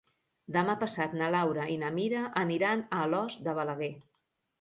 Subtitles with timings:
[0.53, 3.91] Demà passat na Laura i na Mira aniran a Alòs de Balaguer.